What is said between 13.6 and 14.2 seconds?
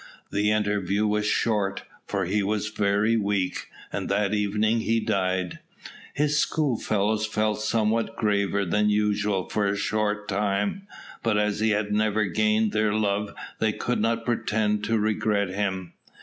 could